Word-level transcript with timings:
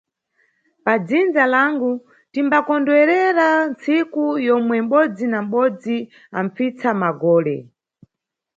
Padzindza 0.85 1.43
langu, 1.53 1.91
timbakondwerera 2.31 3.47
ntsiku 3.71 4.23
yomwe 4.47 4.77
mʼbodzi 4.83 5.25
na 5.33 5.39
mʼbodzi 5.45 5.97
amʼpfitsa 6.37 6.89
magole 7.01 7.55